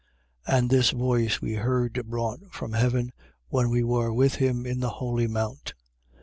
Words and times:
1:18. 0.47 0.57
And 0.57 0.69
this 0.71 0.89
voice, 0.89 1.41
we 1.41 1.53
heard 1.53 1.93
brought 2.09 2.39
from 2.51 2.73
heaven, 2.73 3.11
when 3.49 3.69
we 3.69 3.83
were 3.83 4.11
with 4.11 4.33
him 4.37 4.65
in 4.65 4.79
the 4.79 4.89
holy 4.89 5.27
mount. 5.27 5.75